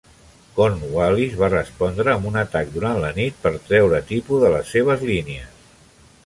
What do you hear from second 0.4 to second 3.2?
Cornwallis va respondre amb un atac durant la